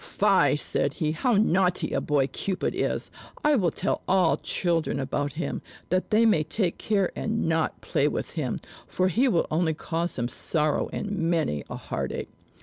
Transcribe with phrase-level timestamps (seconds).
[0.03, 1.11] "Fie!" said he.
[1.11, 3.11] "How naughty a boy Cupid is!
[3.43, 8.07] I will tell all children about him, that they may take care and not play
[8.07, 12.31] with him, for he will only cause them sorrow and many a heartache."